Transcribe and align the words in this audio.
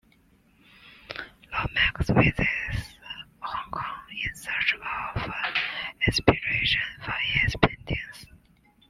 Lomax 1.53 2.09
visits 2.09 2.97
Hong 3.39 3.69
Kong 3.71 4.07
in 4.09 4.35
search 4.35 4.73
of 4.81 5.31
inspiration 6.07 6.81
for 7.05 7.11
his 7.11 7.55
paintings. 7.61 8.25